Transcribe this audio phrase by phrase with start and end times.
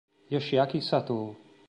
[0.31, 1.19] Yoshiaki Satō